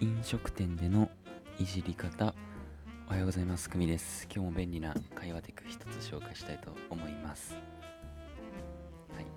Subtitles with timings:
[0.00, 1.10] 飲食店での
[1.58, 2.32] いじり方
[3.08, 4.28] おはようございますくみです。
[4.32, 7.56] 今日も便利な会話テク一つ紹介したいと思います。
[9.12, 9.30] はい、ね、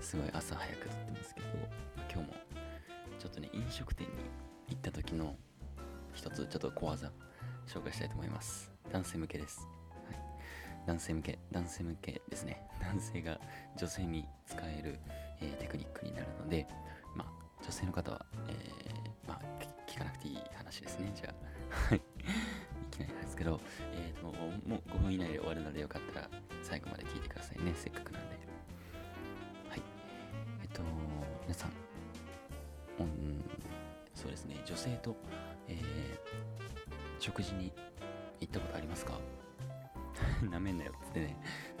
[0.00, 1.46] すごい朝早く撮ってますけど
[2.12, 2.34] 今日も
[3.20, 4.12] ちょっとね飲食店に
[4.70, 5.36] 行った時の
[6.14, 7.12] 一つちょっと小技
[7.68, 8.72] 紹介したいと思います。
[8.90, 9.68] 男性向けです。
[10.08, 10.18] はい。
[10.84, 12.60] 男性向け男性向けですね。
[12.82, 13.38] 男性が
[13.76, 14.98] 女性に使える、
[15.40, 16.66] えーテクニックになるので
[17.14, 18.83] まあ女性の方は、えー
[19.34, 21.10] まあ聞かなくていい話ですね。
[21.14, 21.34] じゃあ
[21.90, 21.98] はい。
[21.98, 22.02] い
[22.90, 23.60] きなりなんですけど、
[23.92, 24.26] えーと
[24.68, 26.30] もう5分以内で終わるのでよかったら
[26.62, 27.72] 最後まで聞いてくださいね。
[27.74, 28.36] せっかくなんで。
[29.68, 29.82] はい。
[30.62, 30.82] えっと
[31.42, 31.70] 皆さん。
[33.00, 33.44] うん
[34.14, 34.60] そうですね。
[34.64, 35.16] 女性と、
[35.68, 35.84] えー
[37.20, 37.72] 食事に
[38.40, 39.18] 行ったことありますか？
[40.50, 41.26] なめんなよってね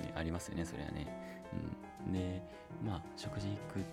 [0.00, 1.06] ねありますよねそれはね、
[2.06, 2.42] うん、で
[2.82, 3.84] まあ食事行く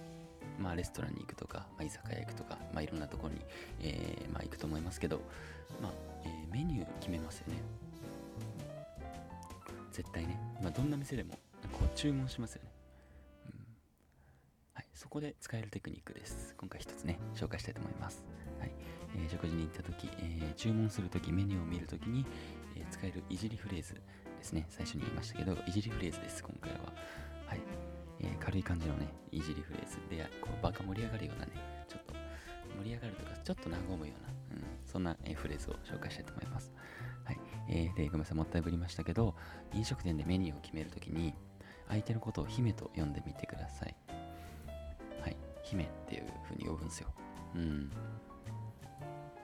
[0.61, 3.41] まあレストランに行くとか、まあ、居酒屋行くとか、まあ、いろんなところに、
[3.81, 5.21] えーまあ、行くと思いますけど、
[5.81, 5.91] まあ
[6.23, 7.61] えーメニュー決めますよね。
[9.91, 11.33] 絶対ね、まあ、どんな店でも
[11.73, 12.69] こう注文しますよね、
[13.45, 13.59] うん。
[14.73, 16.55] はい、そこで使えるテクニックです。
[16.57, 18.23] 今回一つね紹介したいと思います、
[18.59, 18.71] はい。
[19.15, 22.25] えー食事に行った時、え注文する時メニューを見る時に、
[22.75, 24.01] え使えるいじりフレーズで
[24.43, 24.65] すね。
[24.69, 26.93] 最初に言いましたけどいじりフレーズです今回は。
[27.47, 27.61] はい、
[28.53, 31.51] えー軽い感じのねいじりフレーズでこう場が盛り上がるようなね
[31.87, 32.13] ちょっと
[32.83, 36.71] 盛り上がるとかちょっと和むような、うん、そんな、えフレーズを紹介したいと思います。
[37.25, 38.37] はい、えーでごめんなさい。
[38.37, 39.35] もったいぶりましたけど
[39.73, 41.33] 飲食店でメニューを決めるときに
[41.87, 43.95] 相手のことを姫と呼んでみてください。
[45.21, 45.37] はい。
[45.63, 47.07] 姫っていう風に呼ぶんですよ。
[47.55, 47.89] うん。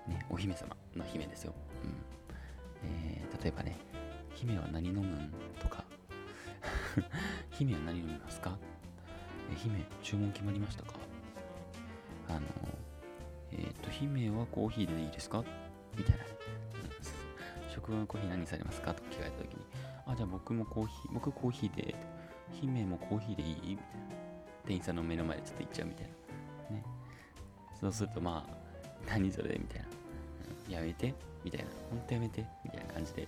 [0.08, 1.54] ねお姫様の姫ですよ。
[1.84, 2.90] うん。
[2.90, 3.78] えー例えばね
[4.34, 5.32] 姫は何飲むん？
[5.60, 5.84] とか
[7.52, 8.58] 姫は何飲みますか？
[9.52, 10.94] え姫注文決まりましたか？
[12.30, 12.42] あの
[13.52, 15.44] えっ、と姫はコーヒーでいいですか？
[15.98, 16.24] みたいな。
[16.24, 16.30] ね
[16.82, 18.94] うん職場のコーヒー何されますか？
[18.94, 19.62] と聞かれた時に
[20.08, 21.96] あじゃあ僕もコーヒー僕コーヒーで
[22.52, 23.52] 姫もコーヒーでいい？
[23.54, 23.82] みたいな
[24.66, 26.10] 店員さんの目の前でちょっと言っちゃうみたい
[26.72, 26.76] な。
[26.78, 26.84] ね。
[27.80, 28.54] そうするとまあ
[29.08, 29.50] 何それ？
[29.58, 29.88] みたいな、
[30.68, 30.74] うん。
[30.74, 31.14] やめて？
[31.44, 31.68] みたいな。
[31.90, 32.46] 本当やめて？
[32.66, 33.28] みたいな感じで。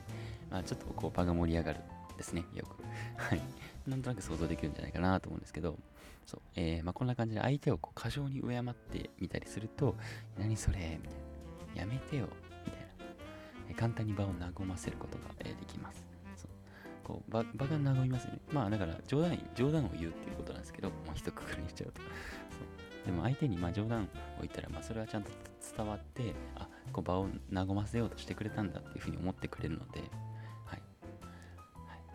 [0.50, 1.80] まあちょっとこう場が盛り上がる。
[2.20, 2.84] ですねよく。
[3.18, 3.42] はい。
[3.88, 5.80] なんとなく想像できるんじゃないかなと思うんですけど
[6.26, 9.96] そう、えーまあ、こんな感じで相手をこう過剰に敬ってみたりすると
[10.38, 11.20] 何それみたい
[11.76, 11.82] な。
[11.82, 12.28] やめてよ
[12.66, 12.88] みたいな。
[13.70, 16.06] えー簡単に場を和ませることが、えーできます。
[16.36, 16.50] そう。
[17.04, 18.40] こう場場が和みますよね。
[18.52, 22.02] まあだから冗談冗談を言うっていうことなんですけどもう一括りにしちゃうと。
[22.02, 23.06] そう。
[23.06, 24.08] でも相手にまあ冗談を
[24.42, 25.32] 言ったらまあそれはちゃんと
[25.76, 30.02] 伝わってあこう場を和ませようとしてくれたんだっていうふうに思ってくれるので、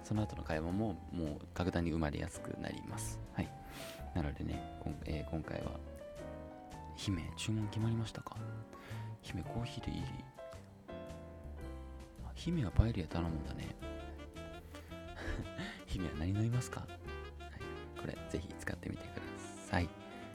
[0.05, 3.19] その後の会話ももう格段に生まれやすくなります。
[3.33, 3.49] はい、
[4.15, 5.73] なのでね、こんえー今回は
[6.95, 8.37] 姫、注文決まりましたか？
[9.23, 10.03] 姫、コーヒーでいい？
[12.35, 13.75] 姫はパエリア頼むんだね。
[15.87, 19.23] 姫は何飲みますか、はい、これ、ぜひ使ってみてくだ
[19.71, 19.89] さい。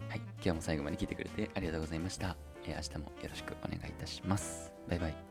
[0.09, 2.36] はい、今日も最後まで聞いてくれてありがとうございました。
[2.66, 4.74] えー明日もよろしくお願いいたします。
[4.90, 5.28] バイバイ。